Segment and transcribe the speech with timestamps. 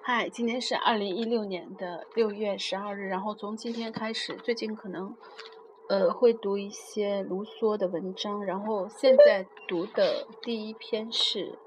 [0.00, 3.08] 嗨，今天是二零一六年的六月十二日。
[3.08, 5.14] 然后从今天开始，最近可能
[5.88, 8.44] 呃会读一些卢梭的文章。
[8.44, 11.58] 然后现在读的第一篇是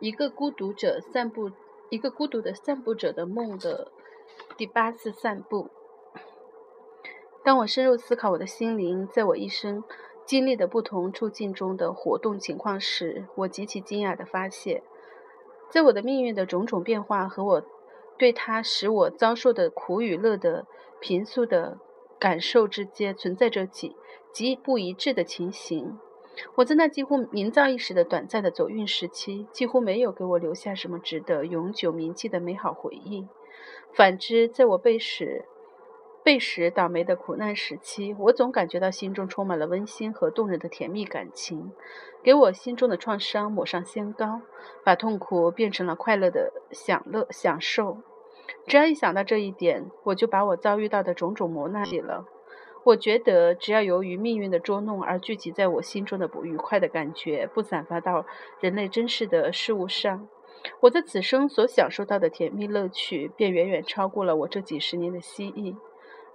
[0.00, 1.50] 一个孤独者散步，
[1.88, 3.90] 一个孤独的散步者的梦的
[4.56, 5.70] 第八次散步。
[7.42, 9.84] 当我深入思考我的心灵在我一生
[10.24, 14.82] 经历的不同处境中的活动情况时，我极其惊讶地发现，
[15.70, 17.62] 在我的命运的种种变化和我
[18.16, 20.66] 对他使我遭受的苦与乐的
[21.00, 21.78] 平素的
[22.18, 23.94] 感受之间，存在着极
[24.32, 25.98] 极不一致的情形。
[26.56, 33.26] 我在那几乎名噪一时的短暂的走运时期，几乎没有给我留下什么值得永久铭记的美好回忆。
[33.92, 35.46] 反之，在我被使
[36.26, 41.70] 被使倒霉的苦难时期，我总感觉到心中充满了温馨和动人的甜蜜感情，
[42.20, 44.40] 给我心中的创伤抹上仙膏，
[44.84, 47.98] 把痛苦变成了快乐的享乐享受。
[48.66, 52.24] 只要一想到这一点，我就把我遭遇到的种种磨难记了。
[52.82, 58.26] 我觉得，只要由于命运的捉弄而聚集在我心中的不愉快的感觉不散发到
[58.58, 60.28] 人类真实的事物上，
[60.80, 65.76] 我在此生所享受到的甜蜜乐趣，便远远超过了我这几十年的蜥蜴。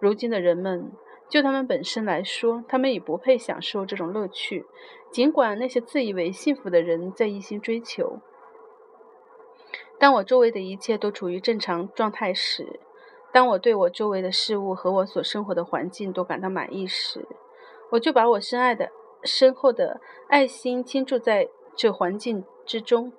[0.02, 0.92] 如今的人们，
[1.30, 4.66] 就他们本身来说，他们已不配享受这种乐趣。
[5.12, 8.20] 尽管那些自以为幸福的人在一心追求。
[10.00, 12.80] 当我周围的一切都处于正常状态时，
[13.32, 17.28] 当我对我周围的事物和我所生活的环境都感到满意时，
[17.92, 18.90] 我就把我深爱的、
[19.24, 23.14] 深厚的爱心倾注在这环境之中。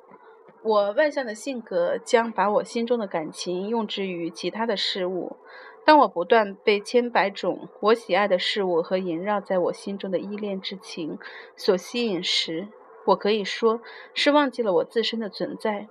[0.65, 5.37] 我外向的性格将把我心中的感情用之于其他的事物。
[5.85, 11.19] 当我不断被千百种我喜爱的事物和萦绕在我心中的依恋之情
[11.57, 12.69] 所吸引时，
[13.07, 13.81] 我可以说
[14.15, 15.89] 是忘记了我自身的存在，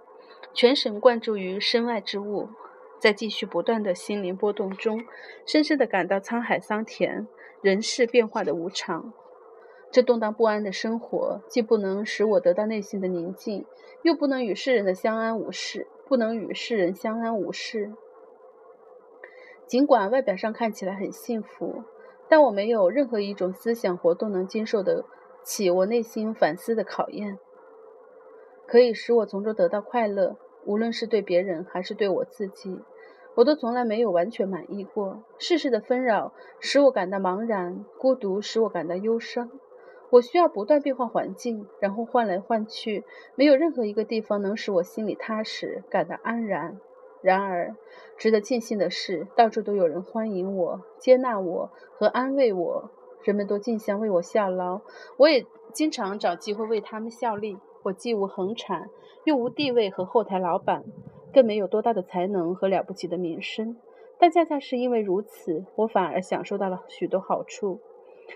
[0.53, 2.47] 全神贯注于身外之物，
[3.00, 5.03] 在继续不断的心灵波动中，
[5.45, 7.28] 深深地感到沧海桑田、
[7.62, 9.12] 人事变化的无常。
[9.91, 13.66] 这动荡不安的生活，既不能使我得到内心的宁静，
[14.03, 17.91] 又不能与世人的相安无事，不能与世人相安无事。
[19.72, 21.86] 尽管外表上看起来很幸福，
[22.28, 25.06] 但我没有任何一种思想活动能经受得
[25.46, 27.40] 起我内心反思的考验，
[28.68, 30.36] 可以使我从中得到快乐。
[30.66, 32.82] 无论是对别人还是对我自己，
[33.36, 35.24] 我都从来没有完全满意过。
[35.40, 39.50] 世事的纷扰使我感到茫然，孤独使我感到忧伤。
[40.09, 43.06] 我需要不断变换环境，然后换来换去，
[43.36, 46.78] 没有任何一个地方能使我心里踏实，感到安然。
[47.22, 47.76] 然而，
[48.18, 52.92] 值得庆幸的是，到处都有人欢迎我、接纳我和安慰我。
[53.24, 54.82] 人们都竞相为我效劳，
[55.18, 57.59] 我也经常找机会为他们效力。
[57.84, 58.90] 我既无横产，
[59.26, 60.84] 又无地位和后台老板，
[61.32, 63.78] 更没有多大的才能和了不起的名声。
[64.18, 67.80] 但恰恰是因为如此，我反而享受到了许多好处。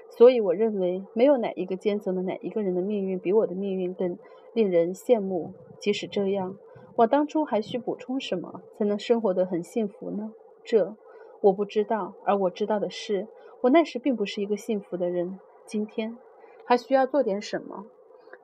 [0.09, 4.19] 所以，我认为没有哪一个阶层的哪一个人的命运比我的命运更
[4.53, 5.53] 令人羡慕。
[5.79, 6.55] 即使这样。
[6.97, 10.31] 我当初还需补充什么才能生活得很幸福呢？
[10.63, 10.95] 这
[11.41, 13.27] 我不知道，而我知道的是，
[13.61, 15.39] 我那时并不是一个幸福的人。
[15.65, 16.17] 今天
[16.63, 17.85] 还需要做点什么，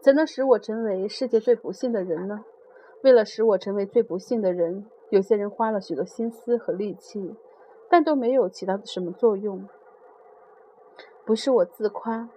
[0.01, 2.43] 才能使我成为世界最不幸的人呢？
[3.03, 7.35] 为了使我成为最不幸的人，有些人花了许多心思和力气，
[7.89, 9.67] 但都没有起到什么作用。
[11.25, 12.29] 不是我自夸。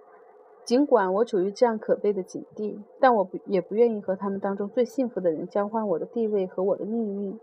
[0.64, 7.38] 尽管我处于这样可悲的境地，但我不也不愿意和他们当中最幸福的人交换我的地位和我的命运。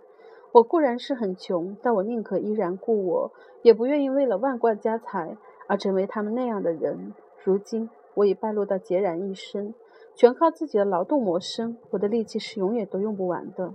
[0.54, 3.32] 我固然是很穷，但我宁可依然故我，
[3.62, 5.38] 也不愿意为了万贯家财
[5.68, 7.14] 而成为他们那样的人。
[7.44, 9.74] 如今我已败落到孑然一身，
[10.16, 13.74] 全靠自己的劳动谋生，我的力气是永远都用不完的。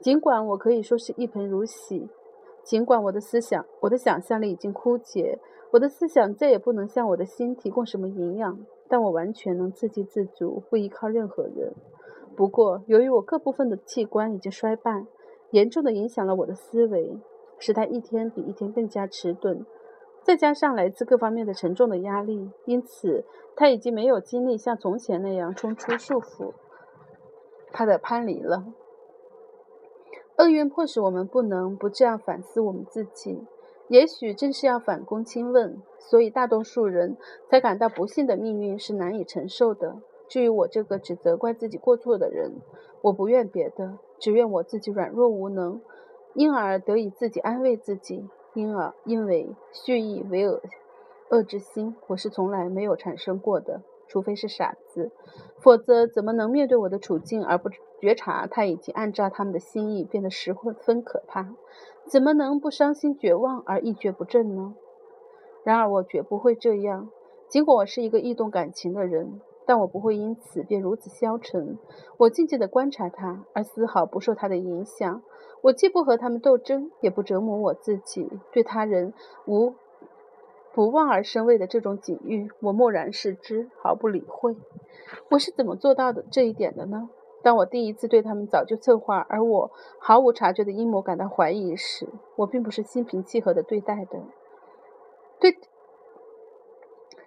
[0.00, 2.08] 尽管我可以说是一盆如洗，
[2.68, 5.38] 尽管我的思想、我的想象力已经枯竭。
[5.70, 8.58] 我的思想再也不能向我的心提供什么营养，
[8.88, 11.72] 但我完全能自给自足，不依靠任何人。
[12.36, 15.06] 不过，由于我各部分的器官已经衰败，
[15.52, 17.18] 严重的影响了我的思维，
[17.58, 19.64] 使它一天比一天更加迟钝。
[20.22, 23.24] 再加上来自各方面的沉重的压力，因此
[23.56, 26.52] 他已经没有精力像从前那样冲出束缚
[27.72, 28.66] 他的攀篱了。
[30.38, 33.44] 厄运迫使我们不能不这样反思我们自己。
[33.88, 37.16] 也许正是要反躬亲问，所以大多数人
[37.50, 39.96] 才感到不幸的命运是难以承受的。
[40.28, 42.52] 至于我这个只责怪自己过错的人，
[43.02, 45.80] 我不怨别的，只怨我自己软弱无能，
[46.34, 48.28] 因而得以自己安慰自己。
[48.54, 50.60] 因而，因为蓄意为恶
[51.30, 55.10] 恶之心，我是从来没有产生过的，除非是傻子，
[55.58, 57.68] 否则怎么能面对我的处境而不
[58.00, 61.54] 觉察他已经按照他们的心意变得十分可怕，
[62.06, 64.74] 怎么能不伤心绝望而一蹶不振呢？
[65.64, 67.10] 然而我绝不会这样，
[67.48, 71.76] 尽管我是一个易动感情的人，但我不会因此便如此消沉。
[72.16, 75.22] 我静静地观察他，而丝毫不受他的影响。
[75.60, 78.30] 我既不和他们斗争，也不折磨我自己。
[78.52, 79.12] 对他人
[79.46, 79.74] 无
[80.72, 84.56] 不望而生畏的这种境遇，我漠然视之，毫不理会。
[85.30, 87.10] 我是怎么做到的这一点的呢？
[87.42, 94.20] 当我第一次对他们早就策划而我毫无察觉的阴谋感到怀疑时，我并不是心平气和的对待的。
[95.40, 95.56] 对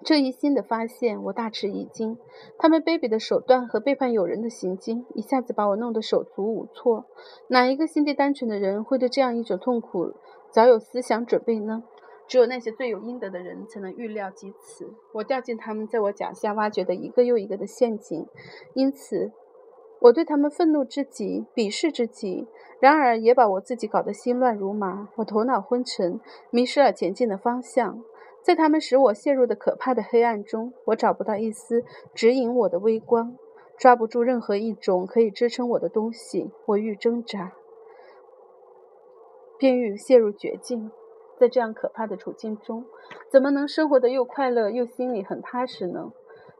[0.04, 2.18] 这一新的发现，我大吃一惊。
[2.58, 7.06] 他们卑鄙的手段和背叛友人的行径，一下子把我弄得手足无措。
[7.48, 10.14] 哪一个心地单纯的人会对这样一种痛苦
[10.50, 11.84] 早有思想准备呢？
[12.28, 14.92] 只有那些罪有应得的人才能预料及此。
[15.14, 18.26] 我掉进他们在我脚下挖掘的一个又一个的陷阱，
[18.74, 19.32] 因此
[20.02, 22.48] 我对他们愤怒之极，鄙视之极。
[22.80, 26.20] 然而也把我自己搞得心乱如麻，我头脑昏沉，
[26.50, 28.04] 迷失了前进的方向。
[28.42, 31.84] 在他们使我陷入的可怕的黑暗中，我找不到一丝
[32.16, 33.38] 指引我的微光，
[33.78, 36.50] 抓不住任何一种可以支撑我的东西。
[36.66, 37.52] 我愈挣扎，
[39.60, 40.90] 便愈陷入绝境。
[41.38, 42.86] 在这样可怕的处境中，
[43.30, 46.12] 怎么能生活得又快乐又心里很踏实呢？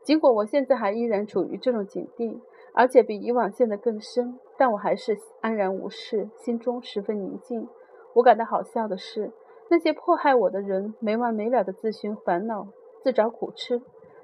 [0.04, 2.40] 尽管我现在还依然处于这种境地，
[2.74, 4.40] 而且比以往陷得更深。
[4.58, 7.68] 但我还是安然无事，心中十分宁静。
[8.14, 9.32] 我感到好笑的是，
[9.70, 12.68] 那些迫害我的人没完没了的自寻烦恼、
[13.02, 13.82] 自找苦吃，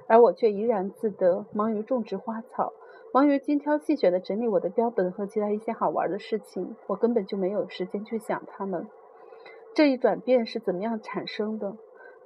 [0.08, 2.74] 而我却怡然自得，忙于种植花草，
[3.14, 6.76] 忙于精挑细选地整理我的标本和其他一些好玩的事情。
[6.88, 8.88] 我根本就没有时间去想他们。
[9.74, 11.76] 这一转变是怎么样产生的？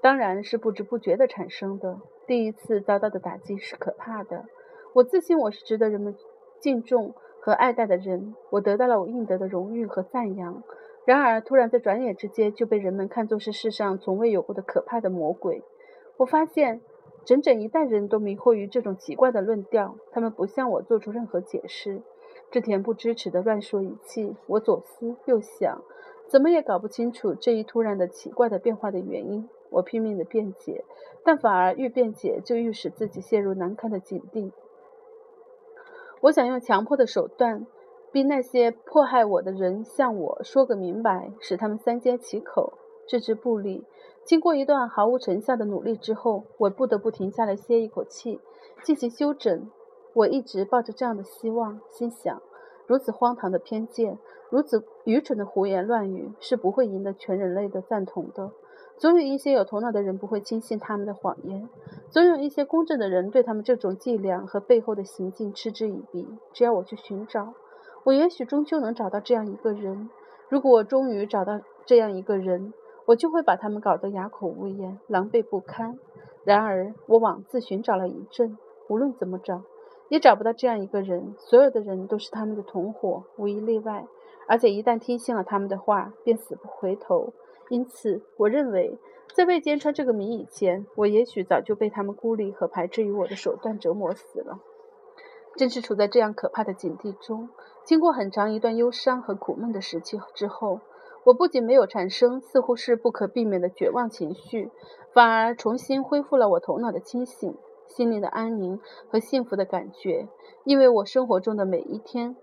[0.02, 2.00] 当然是不知不觉地产生的。
[2.26, 4.46] 第一次遭到的打击是可怕的。
[4.94, 6.16] 我自信我是值得人们
[6.60, 7.14] 敬重。
[7.44, 10.62] 和爱戴的人，我得到了我应得的荣誉和赞扬。
[11.06, 15.64] 然而，突然在转眼之间就被人们看作是世上从未有过的可怕的魔鬼。
[16.18, 16.82] 我发现，
[17.26, 22.04] 整整一代人都迷惑于这种奇怪的论调，他们不向我做出任何解释，
[22.52, 24.36] 只恬不知耻地乱说一气。
[24.46, 25.82] 我左思右想，
[26.28, 29.50] 怎么也搞不清楚这一突然的奇怪的变化的原因。
[29.72, 30.86] 我拼命地辩解，
[31.24, 34.52] 但反而愈辩解就愈使自己陷入难堪的境地。
[36.22, 37.66] 我想用强迫的手段，
[38.12, 42.74] 逼那些迫害我的人向我说个明白，使他们三缄其口，
[43.08, 43.84] 置之不理。
[44.24, 48.40] 经过一段毫无成效的努力之后，我不得不停下来歇一口气，
[48.84, 49.68] 进行休整。
[50.14, 52.40] 我一直抱着这样的希望，心想：
[52.86, 54.20] 如此荒唐的偏见，
[54.52, 58.52] 如此愚蠢的胡言乱语，是不会赢得全人类的赞同的。
[59.02, 61.68] 总有一些有头脑的人不会轻信他们的谎言，
[62.12, 66.28] 总有一些公正的人对他们这种伎俩和背后的行径嗤之以鼻。
[66.54, 67.56] 只要我去寻找，
[68.04, 70.12] 我也许终究能找到这样一个人。
[70.50, 72.76] 如果我终于找到这样一个人，
[73.08, 75.98] 我就会把他们搞得哑口无言、狼狈不堪。
[76.44, 78.56] 然而，我枉自寻找了一阵，
[78.88, 79.64] 无论怎么找，
[80.10, 81.34] 也找不到这样一个人。
[81.40, 84.06] 所有的人都是他们的同伙，无一例外。
[84.48, 87.34] 而且，一旦听信了他们的话，便死不回头。
[87.72, 89.00] 因此，我认为，
[89.34, 94.60] 在未揭穿这个谜以前，我也许早就被他们孤立和排斥于我的手段折磨死了。
[95.56, 97.48] 正是处在这样可怕的境地中，
[97.86, 100.82] 经过很长一段忧伤和苦闷的时期之后，
[101.24, 104.70] 我不仅没有产生似乎是不可避免的绝望情绪，
[105.14, 107.56] 反而重新恢复了我头脑的清醒、
[107.88, 110.28] 心灵的安宁和幸福的感觉。
[110.66, 112.36] 因为我生活中的每一天。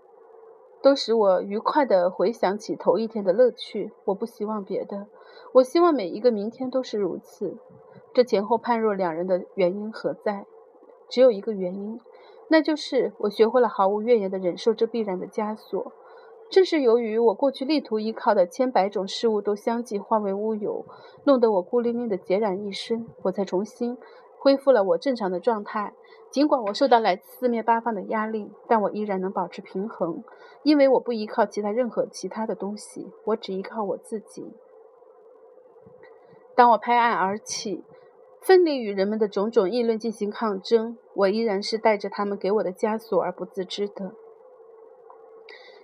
[0.81, 3.91] 都使我愉快地回想起头一天的乐趣。
[4.05, 5.07] 我不希望别的，
[5.53, 7.57] 我希望每一个明天都是如此。
[8.13, 10.45] 这前后判若两人的原因何在？
[11.09, 11.99] 只有一个原因，
[12.49, 15.91] 那就是我学会了毫无怨言地忍受这必然的枷锁。
[16.49, 20.85] 正是由于我过去力图依靠的千百种事物都相继化为乌有，
[21.25, 23.97] 弄得我孤零零的孑然一身，我才重新
[24.39, 25.93] 恢复了我正常的状态。
[26.31, 30.23] 尽管我受到来自四面八方的压力，但我依然能保持平衡，
[30.63, 34.53] 因为我不依靠其他任何其他的东西，我只依靠我自己。
[36.55, 37.83] 当我拍案而起，
[38.41, 44.13] 奋力与人们的种种议论进行抗争，我依然是带着他们给我的枷锁而不自知的。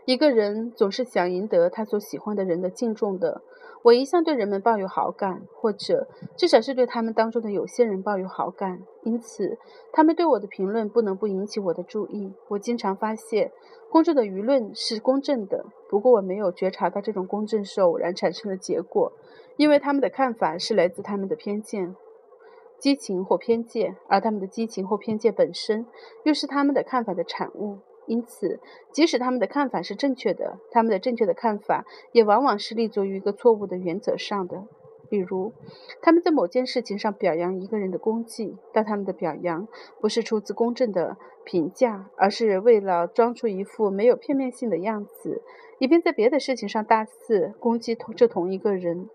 [0.06, 3.42] 一个人总是想赢得他所喜欢的人的敬重的。
[3.86, 9.60] 我一向对人们抱有好感，或者至少是对他们当中的有些人抱有好感，因此
[9.94, 12.34] 他们对我的评论不能不引起我的注意。
[12.48, 13.52] 我经常发现
[13.92, 19.14] 公众的舆论是公正的，不过我没有觉察到这种公正是偶然产生的结果，
[19.56, 21.96] 因为他们的看法是来自他们的偏见、
[22.80, 25.86] 激情或偏见，而他们的激情或偏见本身
[26.24, 27.78] 又是他们的看法的产物。
[28.08, 28.60] 因此，
[28.92, 34.64] 即使他们的看法是正确的，他们的正确的看法也往往是立足于一个错误的原则上的。
[35.08, 35.54] 比如，
[36.02, 39.68] 他们在某件事情上表扬一个人的功绩，但他们的表扬
[40.02, 45.44] 不是出自公正的评价，而是为了装出一副没有片面性的样子，
[45.78, 49.08] 以便在别的事情上大肆攻击同这同一个人。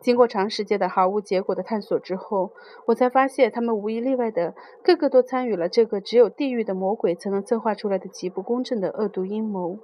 [0.00, 2.50] 经过长时间的毫无结果的探索之后，
[2.86, 9.78] 我才发现，他们无一例外的个个都参与了这个只有地狱的魔鬼才能策划出来的极不公正的恶毒阴谋。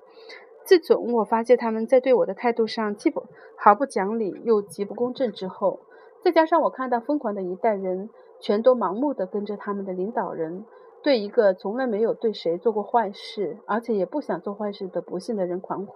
[0.64, 3.24] 自从我发现他们在对我的态度上既不
[3.56, 5.80] 毫不讲理又极不公正之后，
[6.22, 8.10] 再加上我看到疯狂的一代人
[8.40, 10.64] 全都盲目的跟着他们的领导人，
[11.02, 15.86] 对一个从来没有对谁做过坏事，而且也不想做坏事的不幸的人狂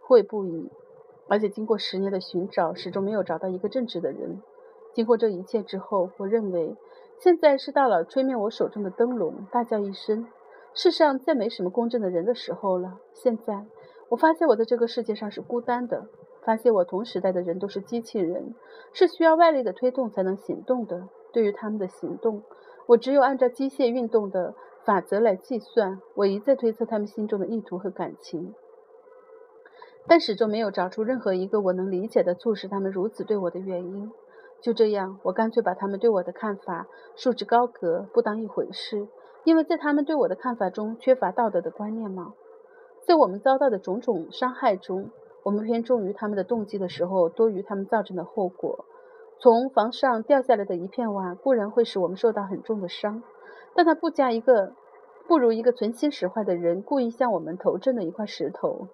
[0.00, 0.70] 悔不已。
[1.28, 4.42] 而且经过十年的寻找，始终没有找到一个正直的人。
[4.92, 6.74] 经过这一切之后，我认为
[7.18, 10.26] 现在是到了吹灭我手中的灯笼，大叫一声
[10.74, 13.66] ：“世上再没什么公正的人的时候了。”现在，
[14.08, 16.06] 我发现我在这个世界上是孤单的，
[16.42, 18.54] 发现我同时代的人都是机器人，
[18.92, 21.08] 是需要外力的推动才能行动的。
[21.30, 22.42] 对于他们的行动，
[22.86, 24.54] 我只有按照机械运动的
[24.84, 26.00] 法则来计算。
[26.14, 28.54] 我一再推测他们心中的意图和感情。
[30.08, 34.10] 但始终没有找出任何一个我能理解的促使他们如此对我的原因。
[34.60, 39.06] 就这样，我干脆把他们对我的看法束之高阁，不当一回事。
[39.44, 42.34] 因为在他们对我的看法中缺乏道德的观念吗？
[43.06, 45.10] 在我们遭到的种种伤害中，
[45.44, 48.84] 我们偏重于他们的动机的时候，多于他们造成的后果。
[49.38, 53.22] 从房上掉下来的一片瓦固然会使我们受到很重的伤，
[53.76, 54.72] 但它不加一个，
[55.28, 58.88] 不如一个存心使坏的人故意向我们投掷的一块石头。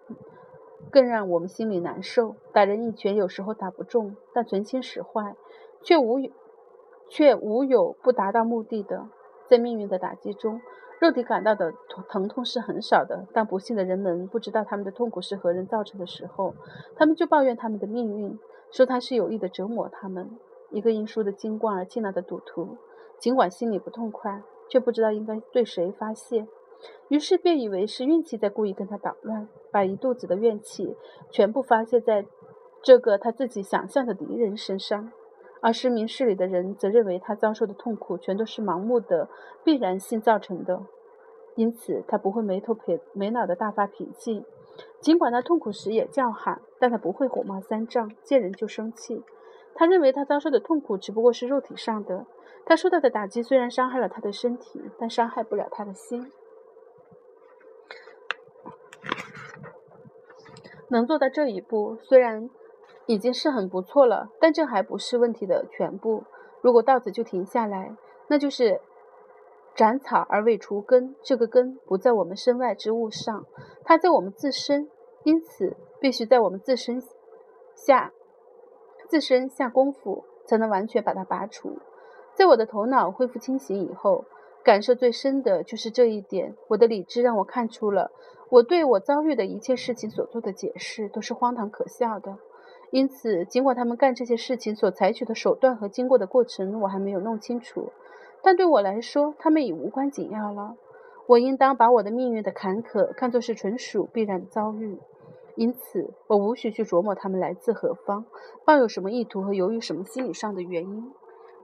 [0.90, 2.36] 更让我们心里难受。
[2.52, 5.36] 打人一拳有时候打不中，但存心使坏，
[5.82, 6.18] 却无
[7.08, 9.08] 却无有不达到目的的。
[9.48, 10.60] 在命运的打击中，
[11.00, 11.74] 肉体感到的
[12.08, 13.26] 疼痛是很少的。
[13.32, 16.54] 但不幸的人们不知道他们的痛苦是何人造成的时候，
[16.96, 18.38] 他们就抱怨他们的命运，
[18.70, 20.30] 说他是有意的折磨他们。
[20.70, 22.76] 一个因输的精光而气恼的赌徒，
[23.18, 26.48] 尽管心里不痛快，却不知道应该对谁发泄。
[27.08, 30.96] 于是便以为是运气在故意跟他捣乱，把一肚子的怨气
[31.32, 32.24] 全部发泄在
[32.80, 35.10] 这个他自己想象的敌人身上，
[35.60, 39.28] 而失明事理的人则认为他遭受的痛苦全都是盲目的
[39.64, 40.80] 必然性造成的，
[41.56, 44.44] 因此他不会没头撇没脑的大发脾气，
[45.00, 49.24] 尽管他痛苦时也叫喊，但他不会火冒三丈，见人就生气。
[49.74, 52.26] 他认为他遭受的痛苦只不过是肉体上的，
[52.64, 56.30] 他受到的打击虽然伤害了他的身体，但伤害不了他的心。
[60.88, 62.48] 能做到这一步，虽然
[63.06, 66.24] 已经是很不错了，但这还不是问题的全部。
[66.60, 67.96] 如果到此就停下来，
[68.28, 68.80] 那就是
[69.74, 71.14] 斩草而未除根。
[71.22, 73.44] 这个根不在我们身外之物上，
[73.84, 74.88] 它在我们自身，
[75.24, 77.02] 因此必须在我们自身
[77.74, 78.12] 下
[79.08, 81.78] 自身下功夫，才能完全把它拔除。
[82.34, 84.24] 在我的头脑恢复清醒以后，
[84.64, 86.56] 感受最深的就是这一点。
[86.68, 88.10] 我的理智让我看出了。
[88.54, 92.38] 我对我遭遇的一切事情所做的解释都是荒唐可笑的，
[92.92, 97.90] 因此，尽管他们干这些事情所采取的手段和经过的过程我还没有弄清楚，
[98.44, 100.76] 但对我来说，他们已无关紧要了。
[101.26, 105.00] 我应当把我的命运的坎坷看作是纯属必然遭遇，
[105.56, 108.24] 因此，我无需去琢磨他们来自何方，
[108.64, 111.12] 抱有什么意图和由于什么心理上的原因。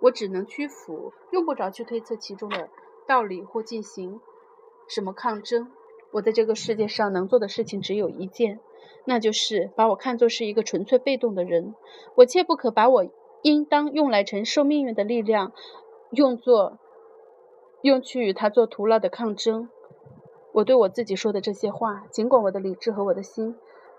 [0.01, 2.69] 我只能屈服，用不着去推测其中的
[3.07, 4.21] 道理或进行
[4.89, 5.71] 什么抗争。
[6.13, 8.61] 我在这个世界上能做的事情只有一件，
[9.05, 11.75] 那就是把我看作是一个纯粹被动的人。
[12.17, 13.07] 我切不可把我
[13.43, 15.53] 应当用来承受命运的力量，
[16.11, 16.79] 用作
[17.83, 19.69] 用去与他做徒劳的抗争。
[20.53, 23.57] 我对我自己说的这些话，尽管我的理智和我的心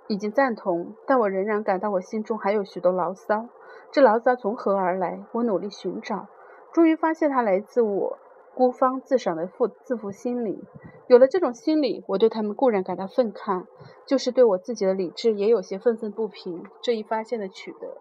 [0.07, 3.47] 已经赞同，但我仍然感到我心中还有许多牢骚。
[3.91, 5.23] 这牢骚从何而来？
[5.31, 6.27] 我努力寻找，
[6.73, 8.17] 终于发现它来自我。
[8.53, 10.63] 孤芳自赏的负自负心理，
[11.07, 13.65] 有了这种心理，我对他们固然感到愤慨，
[14.05, 16.63] 就是对我自己的理智也有些愤愤不平。
[16.81, 17.97] 这一发现的取得，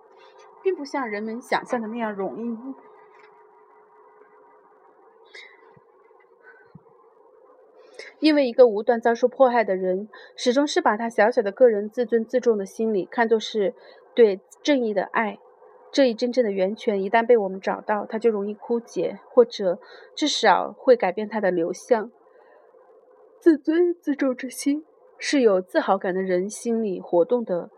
[0.63, 2.59] 并不像人们想象的那样容易，
[8.19, 13.73] 因为一个无端遭受迫害的人，始终是把他小小的个人自尊自重的心理看作是
[14.15, 15.39] 对正义的爱。
[15.93, 19.79] 这一真正的源泉一旦被我们找到，它就容易枯竭，或者
[20.15, 22.11] 至少会改变它的流向。
[23.41, 24.85] 自尊自重之心
[25.19, 27.71] 是有自豪感的人心理活动的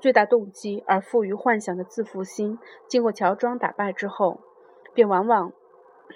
[0.00, 2.58] 最大动机，而富于幻想的自负心，
[2.88, 4.40] 经过乔装打扮之后，
[4.92, 5.52] 便往往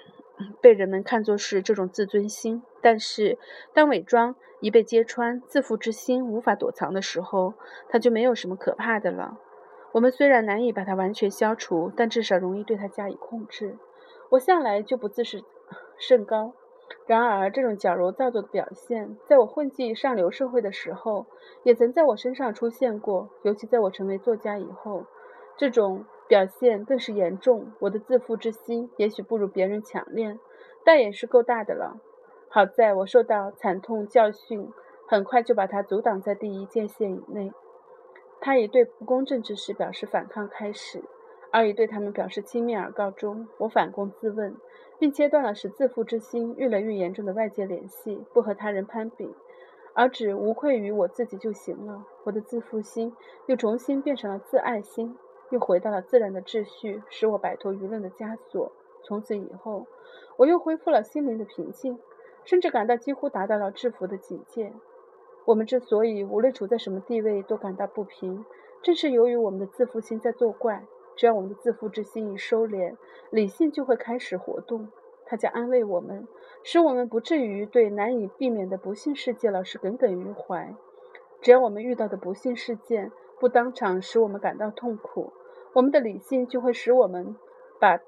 [0.59, 2.63] 被人们看作是这种自尊心。
[2.81, 3.37] 但是，
[3.73, 7.53] 当伪装一被揭穿，自负之心无法躲藏的时候，
[7.87, 9.39] 它就没有什么可怕的了。
[9.95, 13.77] 我们虽然难以把它完全消除，但至少容易对它加以控制。
[14.31, 15.41] 我向来就不自视
[15.97, 16.51] 甚高，
[17.07, 21.27] 然而这种矫揉造作的表现，在我混迹上流社会的时候，
[21.63, 23.29] 也曾在我身上出现过。
[23.43, 25.05] 尤其在我成为作家以后，
[25.55, 27.71] 这种表现更是严重。
[27.79, 30.37] 我的自负之心也许不如别人强烈，
[30.83, 32.01] 但也是够大的了。
[32.49, 34.69] 好在我受到惨痛教训，
[35.07, 37.53] 很快就把它阻挡在第一界限以内。
[38.41, 41.03] 他以对不公正之事表示反抗开始，
[41.51, 43.47] 而以对他们表示轻蔑而告终。
[43.57, 44.55] 我反躬自问，
[44.99, 49.33] 并切断了使自负之心越来越严重的外界联系，不和他人攀比，
[49.93, 52.05] 而只无愧于我自己就行了。
[52.25, 53.15] 我的自负心
[53.47, 55.17] 又重新变成了自爱心，
[55.49, 58.71] 又回到了自然的秩序，使我摆脱舆论的枷锁。
[59.03, 59.87] 从此以后，
[60.37, 61.99] 我又恢复了心灵的平静，
[62.43, 64.73] 甚至感到几乎达到了制服的境界。
[65.45, 68.43] 我们之所以无论处在什么地位都感到不平，
[68.81, 70.85] 正是由于我们的自负心在作怪。
[71.15, 72.97] 只要我们的自负之心一收敛，
[73.29, 74.89] 理性就会开始活动，
[75.25, 76.27] 它将安慰我们，
[76.61, 80.75] 使我们不至于对难以避免的不幸事件老是耿耿于怀。
[81.41, 85.31] 只要我们遇到的不幸事件不当场使我们感到痛苦，
[85.73, 87.35] 我们的理性就会使我们
[87.79, 87.99] 把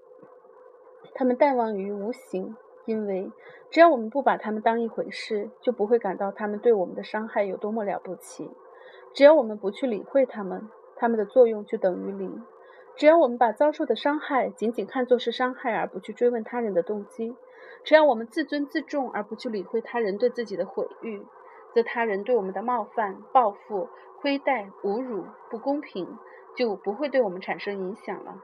[1.13, 2.57] 它们淡忘于无形。
[2.87, 3.29] 因为
[3.69, 8.49] 只要我们不把他们当一回事，就不会感到他们对我们的伤害有多么了不起。
[9.13, 12.41] 只要我们不去理会他们，他们的作用就等于零。
[12.95, 17.35] 只要我们把遭受的伤害仅仅看作是伤害，而不去追问他人的动机；
[17.83, 21.25] 只要我们自尊自重，而不去理会他人对自己的毁誉，
[21.73, 23.89] 则他人对我们的冒犯、报复、
[24.21, 26.17] 亏待、侮辱、不公平
[26.55, 28.41] 就不会对我们产生影响了。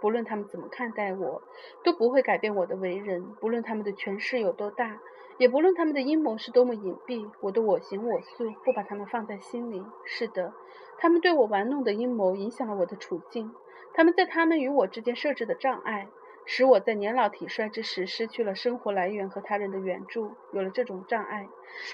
[0.00, 1.42] 不论他们怎么看待我，
[1.84, 5.00] 都不会改变我的为人；不论他们的权势有多大，
[5.38, 9.84] 也不论他们的阴谋是多么隐蔽，我的我行我素不把他们放在心里。
[10.04, 10.52] 是的，
[10.98, 13.54] 他们对我玩弄的阴谋影响了我的处境，
[13.94, 16.08] 他们在他们与我之间设置的障碍，
[16.44, 20.32] 使我在年老体衰之时失去了生活来源和他人的援助。
[20.52, 21.48] 有了这种障碍，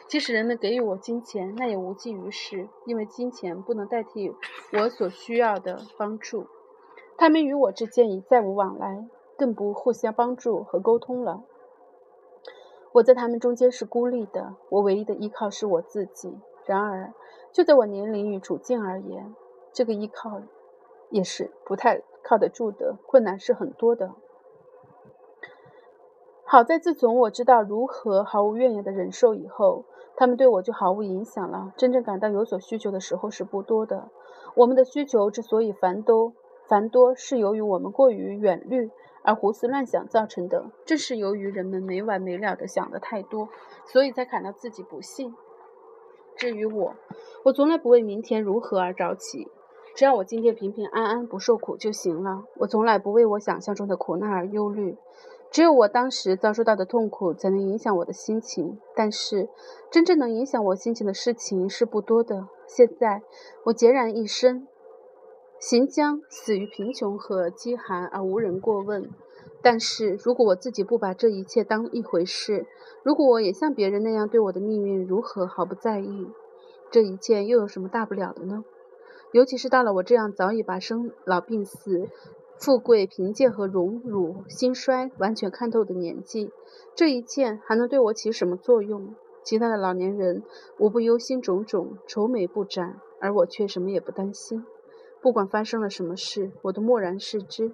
[0.07, 4.35] 即使人们给予我金钱，那也无济于事，因为金钱不能代替
[4.73, 6.47] 我所需要的帮助。
[7.23, 9.07] 他们与我之间已再无往来，
[9.39, 11.45] 更不互相帮助和沟通了。
[12.91, 16.37] 我在他们中间是孤立的，我唯一的依靠是我自己。
[16.67, 17.15] 然而，
[17.53, 19.37] 就在我年龄与处境而言，
[19.73, 20.43] 这个依靠
[21.11, 24.15] 也是不太靠得住的，困难是很多的。
[26.43, 29.85] 好在自从我知道如何毫无怨言的忍受以后，
[30.17, 31.73] 他们对我就毫无影响了。
[31.77, 34.09] 真正感到有所需求的时候是不多的。
[34.57, 36.33] 我们的需求之所以繁多。
[36.73, 38.91] 繁多是由于我们过于远虑
[39.23, 43.51] 而胡思乱想造成的，正是由于人们没完没了的想的太多，
[43.85, 45.35] 所以才感到自己不幸。
[46.35, 46.95] 至于我，
[47.45, 49.49] 我从来不为明天如何而着急，
[49.95, 52.45] 只要我今天平平安安不受苦就行了。
[52.57, 54.97] 我从来不为我想象中的苦难而忧虑，
[55.51, 58.81] 只有我当时遭受到的痛苦才能影响我的心情。
[58.97, 59.51] 但是，
[59.91, 62.49] 真正能影响我心情的事情是不多的。
[62.67, 63.21] 现在，
[63.65, 64.67] 我孑然一身。
[65.63, 69.09] 行将死于贫穷和饥寒而无人过问。
[69.63, 72.67] 但是如果我自己不把这一切当一回事，
[73.05, 76.27] 如果我也像别人那样对我的命运如何毫不在意，
[76.91, 78.65] 这一切又有什么大不了的呢？
[79.31, 82.09] 尤其是到了我这样早已把生老病死、
[82.59, 86.51] 富贵贫贱和荣辱、兴衰完全看透的年纪，
[86.97, 89.15] 这一切还能对我起什么作用？
[89.45, 90.43] 其他的老年人
[90.79, 94.65] 无不忧心忡忡、愁眉不展，而我却什么也不担心。
[95.23, 97.73] 不管发生了什么事，我都漠然视之。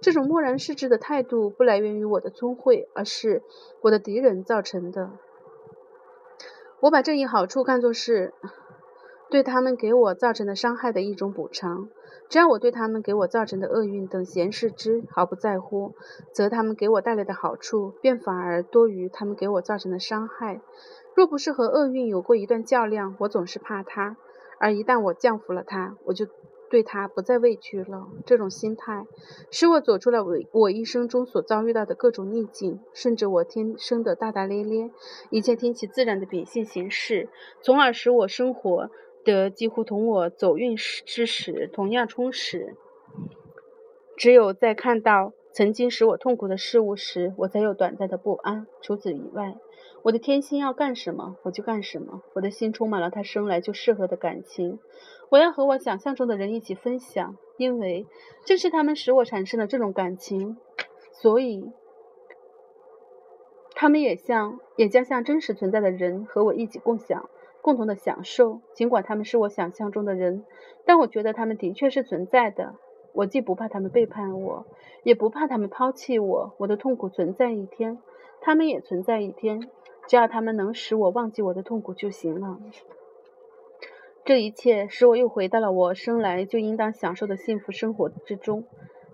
[0.00, 3.42] 这种漠然视之的态度，不来源于我的聪慧，而是
[3.80, 5.10] 我的敌人造成的。
[6.80, 8.32] 我把这一好处看作是
[9.30, 11.88] 对他们给我造成的伤害的一种补偿。
[12.28, 15.94] 只要我对他们给我造成的厄运等闲视之，毫不在乎，
[16.32, 20.60] 则他们给我带来的好处便反而多于他们给我造成的伤害。
[21.14, 24.16] 若不是和厄运有过一段较量，我总是怕他；
[24.60, 26.26] 而一旦我降服了他，我就。
[26.74, 28.08] 对他不再畏惧了。
[28.26, 29.06] 这种心态
[29.48, 34.90] 使我走出了我我一生中所遭遇到的各种逆境，甚至我天生的大大咧咧，
[35.30, 37.28] 一切听其自然的秉性行事，
[37.62, 38.90] 从而使我生活
[39.24, 42.74] 的几乎同我走运时之时同样充实。
[44.16, 48.66] 只有在看到曾经使我痛苦的事物时，我才有短暂的不安。
[48.82, 49.54] 除此以外，
[50.02, 52.22] 我的天心要干什么，我就干什么。
[52.32, 54.80] 我的心充满了他生来就适合的感情。
[55.34, 58.06] 我要和我想象中的人一起分享，因为
[58.44, 60.56] 正是他们使我产生了这种感情，
[61.10, 61.72] 所以
[63.74, 63.88] 他。
[63.88, 67.28] 们也像也将像真实存在的人和我一起共享
[67.62, 68.60] 共同的享受。
[68.74, 70.44] 尽管他们是我想象中的人，
[70.84, 72.76] 但我觉得他们的确是存在的。
[73.12, 74.66] 我既不怕他们背叛我，
[75.02, 76.54] 也不怕他们抛弃我。
[76.58, 77.98] 我的痛苦存在一天，
[78.40, 79.68] 他们也存在一天。
[80.06, 82.60] 只要他们能使我忘记我的痛苦就行了。
[84.24, 88.64] 这一切使我又回到了我生来就应当享受的幸福生活之中。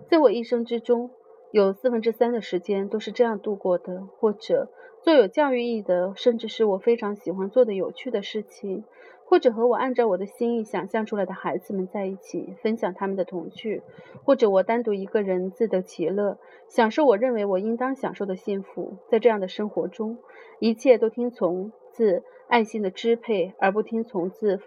[0.07, 1.11] 在我一生之中，
[1.51, 4.71] 有四分之三的时间都是这样度过的，或者
[5.01, 8.85] 做有教育意义的，甚至是我非常喜欢做的有趣的事情。
[9.25, 13.81] 或者和我按照我的心意想象出来的孩子们在一起，分享他们的童趣；
[14.25, 18.97] 或者我单独一个人自得其乐，享受我认为我应当享受的幸福。
[19.09, 20.17] 在这样的生活中，
[20.59, 24.59] 一切都听从自爱心的支配，而不听从自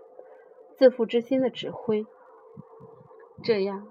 [0.76, 2.06] 自负之心的指挥。
[3.42, 3.86] 这样，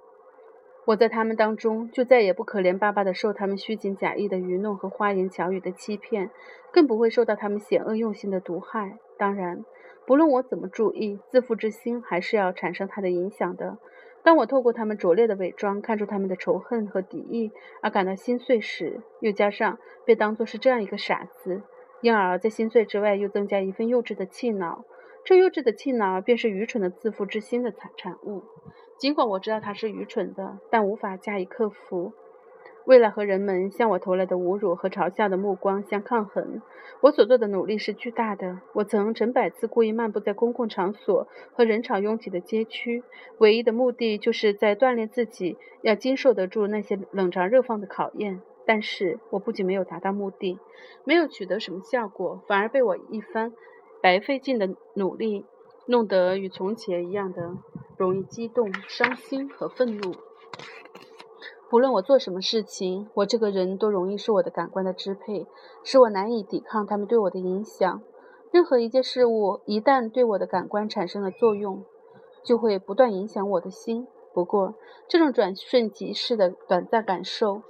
[0.85, 6.29] 我在他们当中就再也不可怜巴巴地受他们虚情假意的愚弄和花言巧语的欺骗，
[6.71, 8.97] 更不会受到他们险恶用心的毒害。
[9.17, 9.63] 当然。
[10.05, 13.77] 不论我怎么注意，自负之心还是要产生它的影响的。
[14.21, 21.61] 当我透过他们拙劣的伪装，看出他们的仇恨和敌意而感到心碎时，又加上被当作是这样一个傻子，
[22.01, 24.83] 因而，在心碎之外又增加一份幼稚的气恼。
[25.23, 28.43] 这幼稚的气恼便是愚蠢的自负之心的产产物。
[28.97, 32.13] 尽管我知道它是愚蠢的，但无法加以克服。
[32.85, 36.61] 为了和人们向我投来的侮辱和嘲笑的目光相抗衡，
[36.99, 38.59] 我所做的努力是巨大的。
[38.73, 43.01] 我曾成百次故意漫步在公共场所和人潮拥挤的街区，
[43.37, 48.41] 唯一的目的就是在锻炼自己要经受得住那些冷嘲热讽的考验。
[48.65, 50.59] 但是我不仅没有达到目的，
[51.05, 53.53] 没有取得什么效果，反而被我一番
[54.03, 55.45] 白费劲的努力
[55.85, 57.53] 弄得与从前一样的
[57.95, 60.13] 容易激动、伤心和愤怒。
[61.71, 65.47] 无论我做什么事情，我这个人都容易受我的感官的支配，
[65.85, 68.01] 使我难以抵抗他们对我的影响。
[68.51, 71.85] 任何一件事物一旦对我的感官产生了作用，
[72.43, 74.05] 就会不断影响我的心。
[74.33, 74.75] 不过，
[75.07, 77.61] 这种转瞬即逝的短暂感受，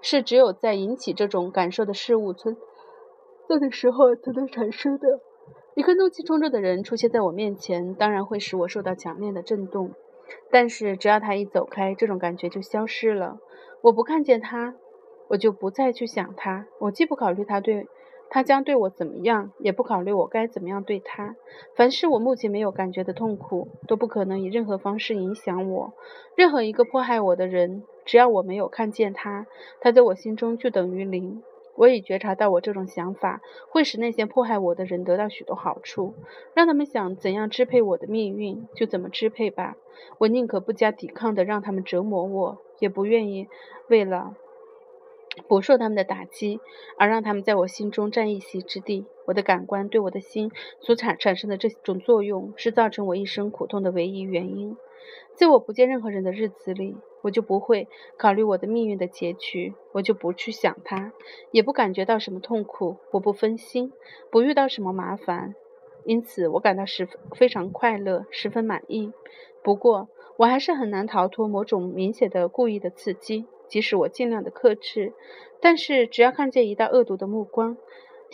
[0.00, 2.56] 是只有在引起这种感受的事物存
[3.48, 5.20] 在的时候才能产生的。
[5.76, 9.90] 一个怒气冲冲的人出现在我面前，当然会使我受到强烈的震动。
[10.50, 13.36] 但是，只要他一走开，这种感觉就消失了。
[13.82, 14.74] 我不看见他，
[15.28, 16.66] 我就不再去想他。
[16.78, 17.86] 我既不考虑他对
[18.30, 21.36] 他将对我怎么样，也不考虑我该怎么样对他。
[21.74, 25.92] 凡是我目前没有感觉的痛苦，都不可能以任何方式影响我。
[26.34, 29.46] 任何一个迫害我的人，只要我没有看见他，
[29.82, 31.42] 他在我心中就等于零。
[31.76, 36.14] 我已觉察到，我这种想法会使那些迫害我的人得到许多好处。
[36.54, 39.76] 让他们想怎样支配我的命运，就怎么支配吧。
[40.18, 43.48] 我宁可不加抵抗的让他们折磨我，也不愿意
[43.88, 44.34] 为了
[45.48, 46.60] 不受他们的打击
[46.98, 49.06] 而让他们在我心中占一席之地。
[49.26, 54.76] 我的感官对我的心所产产生的这种作用，是造成我一生苦痛的唯一原因。
[55.34, 61.12] 在我不见任何人的日子里，我就不会考虑我的命运的结局，我就不去想它，
[61.50, 63.92] 也不感觉到什么痛苦，我不分心，
[64.30, 65.56] 不遇到什么麻烦，
[66.04, 69.12] 因此我感到十分非常快乐，十分满意。
[69.64, 75.12] 不过，我还是很难逃脱某种明显的故意的刺激，即使我尽量的克制，
[75.60, 77.76] 但是只要看见一道恶毒的目光。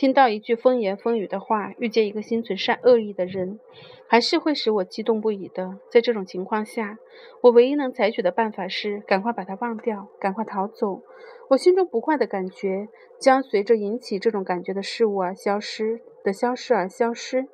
[0.02, 3.60] 听到一句风言风语的话，遇见一个心存善恶意的人，
[4.08, 5.78] 还是会使我激动不已的。
[5.92, 6.98] 在这种情况下，
[7.40, 11.02] 我唯一能采取的办法是赶快把它忘掉，赶快逃走。
[11.50, 12.88] 我心中不快的感觉
[13.20, 17.46] 将随着引起这种感觉的事物而消失的消失而消失。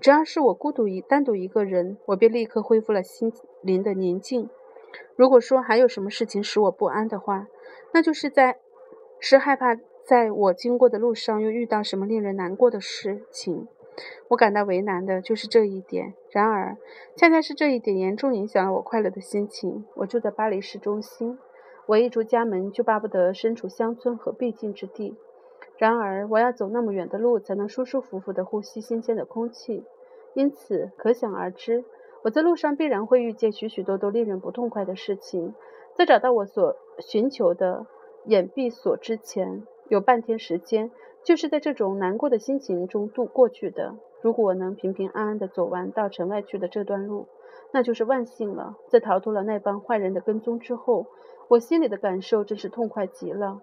[0.00, 4.48] 只要是我孤独一单独一个人，我便立刻恢复了心灵的宁静。
[5.16, 7.48] 如果说还有什么事情使我不安的话，
[7.92, 8.58] 那就是在
[9.18, 9.76] 是害怕。
[10.04, 13.68] 在我经过的路上，又遇到什么令人难过的事情？
[14.28, 16.14] 我感到为难的就是这一点。
[16.30, 16.76] 然而，
[17.16, 19.84] 恰恰是这一点严重影响了我快乐的心情。
[19.94, 21.38] 我住在巴黎市中心，
[21.86, 25.16] 我一出家门就巴不得身处乡村和僻静之地。
[25.76, 29.84] 然而，我要走那么远的路，才能舒舒服服地呼吸新鲜的空气。
[30.34, 31.84] 因此，可想而知，
[32.22, 35.54] 我在路上必然会遇见许许多多令人不痛快的事情。
[35.94, 37.86] 在找到我所寻求的
[38.26, 40.92] 掩蔽所之前，有半天时间，
[41.24, 43.96] 就是在这种难过的心情中度过去的。
[44.22, 47.26] 如果我能平平安安地走完到城外去的这段路，
[47.72, 48.76] 那就是万幸了。
[48.86, 51.06] 在逃脱了那帮坏人的跟踪之后，
[51.48, 53.62] 我心里的感受真是痛快极了。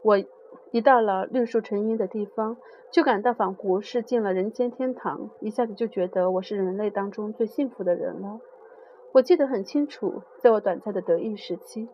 [0.00, 0.16] 我
[0.70, 2.56] 一到了绿树成荫的地方，
[2.90, 8.40] 就感到仿佛是进了人间天堂，一下子就觉得我是人类当中最幸福的人了。
[9.12, 11.86] 我记得很清楚，在我短暂的得意时期，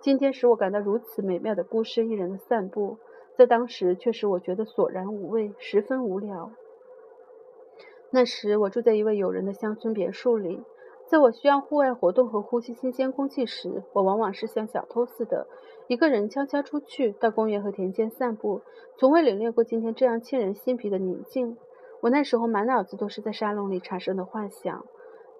[0.00, 2.96] 今天使我感到如此美妙的孤身一人的散步。
[3.36, 6.50] 在当时却使我觉得索然无味，十分无聊。
[8.10, 10.62] 那时我住在一位友人的乡村别墅里，
[11.06, 15.46] 在我需要户外活动和呼吸新鲜空气时，我往往是像小偷似的，
[15.86, 18.62] 一个人悄悄出去到公园和田间散步，
[18.96, 21.56] 从未领略过今天这样沁人心脾的宁静。
[22.00, 24.84] 我那时候满脑子都是在沙龙里产生的幻想，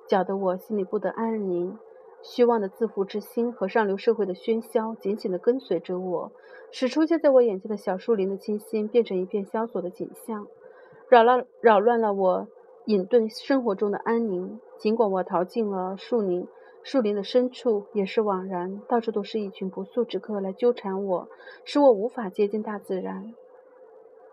[0.07, 1.79] 搅得我心里不得安宁。
[2.23, 6.33] 虚妄的自负之心和上流社会的喧嚣紧紧地跟随着我，
[6.73, 10.47] 使出现在我眼前的小树林的清新变成一片萧索的景象，
[11.09, 12.49] 扰乱扰乱了我
[12.87, 14.61] 隐遁生活中的安宁。
[14.79, 16.47] 尽管我逃进了树林，
[16.83, 21.29] 树林的深处也是枉然，到处都是一群不速之客来纠缠我，
[21.65, 23.35] 使我无法接近大自然。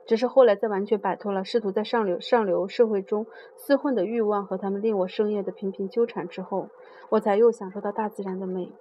[0.05, 3.25] 只是后来，在完全摆脱了试图在上流上流社会中
[3.57, 6.67] 厮混的欲望和他们令我生厌的频频纠缠之后，
[7.09, 8.71] 我才又享受到大自然的美。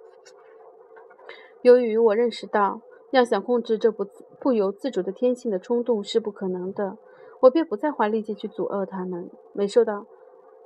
[1.61, 2.81] 由于我认识到，
[3.11, 4.05] 要想控制这不
[4.39, 6.97] 不由自主的天性的冲动是不可能的，
[7.39, 9.29] 我便不再花力气去阻遏他们。
[9.53, 10.05] 每受到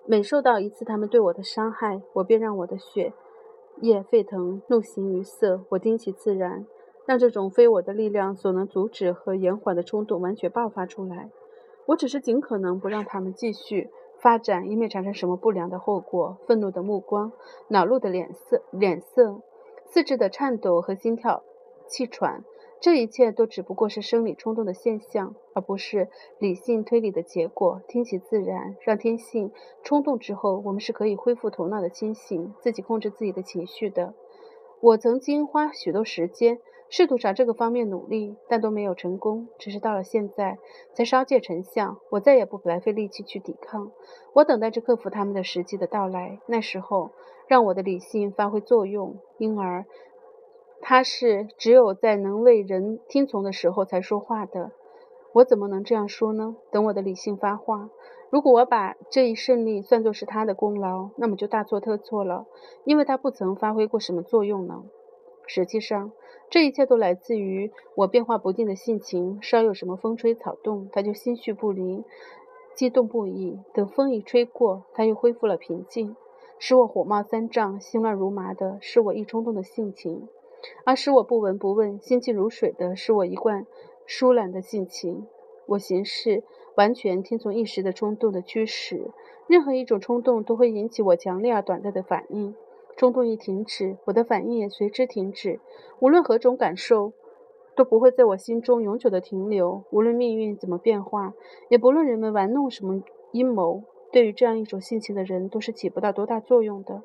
[0.08, 3.14] 每受到一次他们对我的伤害，我便让我的血
[3.82, 6.66] 液沸腾，怒形于色，我听其自然。
[7.08, 11.32] 让这种非我的力量所能阻止和延缓的冲动完全爆发出来。
[11.86, 13.90] 我只是尽可能不让他们继续
[14.20, 16.38] 发展，以免产生什么不良的后果。
[16.46, 17.32] 愤怒的目光，
[17.70, 19.42] 恼怒的脸色，脸色，
[19.86, 21.44] 四肢的颤抖和心跳、
[21.88, 22.44] 气喘，
[22.82, 27.82] 这一切都只不过是生理冲动的现象，而不是理性推理的结果。
[27.88, 34.14] 听其自然，让天性冲动之后，我们是可以恢复头脑的清醒，自己控制自己的情绪的。
[34.82, 36.60] 我曾经花许多时间。
[36.90, 39.48] 试图朝这个方面努力，但都没有成功。
[39.58, 40.58] 只是到了现在，
[40.94, 41.98] 才稍见成效。
[42.10, 43.92] 我再也不白费力气去抵抗。
[44.34, 46.40] 我等待着克服他们的时机的到来。
[46.46, 47.12] 那时候，
[47.48, 49.18] 让我的理性发挥作用。
[49.38, 49.86] 因而，
[50.80, 54.72] 他是只有在能为人听从的时候才说话的。
[55.34, 56.56] 我怎么能这样说呢？
[56.72, 57.90] 等我的理性发话。
[58.30, 62.46] 如果我把这一胜利算作是他的功劳，那么就大错特错了，
[62.86, 64.84] 因为他不曾发挥过什么作用呢？
[65.48, 66.12] 实际上，
[66.52, 69.40] 这一切都来自于我变化不定的性情。
[69.42, 72.04] 稍有什么风吹草动，他就心绪不宁，
[72.76, 76.16] 激动不已；等风一吹过，他又恢复了平静。
[76.60, 80.28] 使我火冒三丈、心乱如麻的是我易冲动的性情，
[80.86, 83.66] 而使我不闻不问、心静如水的是我一贯
[84.06, 85.28] 疏懒的性情。
[85.68, 86.44] 我行事
[86.76, 89.12] 完全听从一时的冲动的驱使，
[89.48, 92.56] 任何一种冲动都会引起我强烈而短暂的反应。
[92.98, 95.60] 冲动一停止，我的反应也随之停止。
[96.00, 97.14] 无论何种感受，
[97.76, 99.84] 都不会在我心中永久的停留。
[99.92, 101.36] 无论命运怎么变化，
[101.70, 107.04] 也不论人们玩弄什么阴谋，对于这样一种性情的人，都是起不到多大作用的。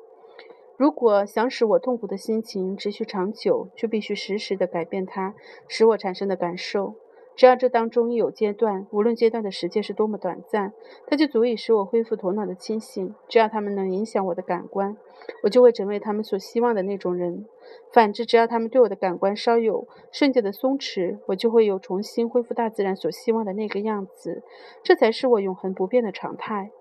[0.75, 5.35] 如果想使我痛苦的心情持续长久，就必须时时的改变它
[5.67, 6.95] 使我产生的感受。
[7.35, 10.71] 只要这当中一有阶段，无论阶段的时间是多么短暂，
[11.07, 13.15] 它就足以使我恢复头脑的清醒。
[13.27, 14.95] 只要他们能影响我的感官，
[15.43, 17.45] 我就会成为他们所希望的那种人；
[17.91, 24.43] 反之，只要他们对我的感官稍有瞬间的松弛，我就会有重新恢复大自然所希望的那个样子。
[24.83, 26.71] 这才是我永恒不变的常态。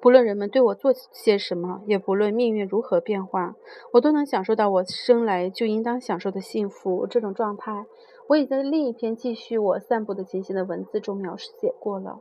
[0.00, 3.54] 不论人们对我做些什么，也不论命运如何变化，
[3.92, 7.06] 我都能享受到我生来就应当享受的幸福。
[7.06, 7.84] 这种状态。
[8.30, 12.20] 我已在另一篇继续我散步的情形的文字中描写过了。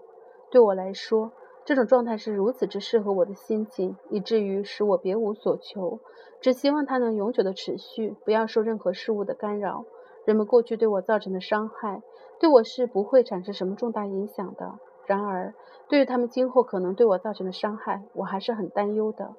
[0.50, 1.32] 对我来说，
[1.65, 6.00] 这种状态是如此之适合我的心境，以至于使我别无所求，
[6.41, 9.86] 只希望它能永久的持续，不要受任何事物的干扰。
[10.26, 12.02] 人们过去对我造成的伤害，
[12.39, 14.80] 对我是不会产生什么重大影响的。
[15.06, 15.54] 然而，
[15.88, 19.36] 对于他们今后可能对我造成的伤害，我还是很担忧的。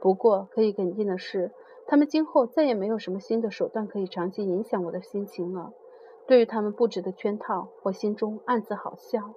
[0.00, 1.52] 不过，可以肯定的是，
[1.86, 5.74] 他们今后再也没有什么新的手段可以长期影响我的心情了。
[6.26, 9.34] 对于他们布置的圈套，我心中暗自好笑，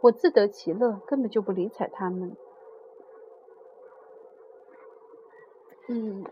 [0.00, 2.36] 我自得其乐，根本就不理睬他们。
[5.88, 6.24] 嗯。